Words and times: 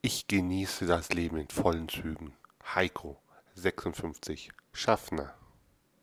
Ich 0.00 0.28
genieße 0.28 0.86
das 0.86 1.08
Leben 1.12 1.38
in 1.38 1.48
vollen 1.48 1.88
Zügen. 1.88 2.32
Heiko, 2.72 3.16
56, 3.56 4.50
Schaffner. 4.72 5.34